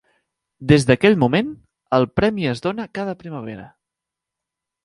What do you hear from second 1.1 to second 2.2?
moment, el